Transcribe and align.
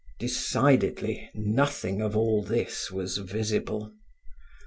Decidedly 0.17 1.29
nothing 1.35 2.01
of 2.01 2.17
all 2.17 2.41
this 2.41 2.89
was 2.89 3.17
visible. 3.19 3.93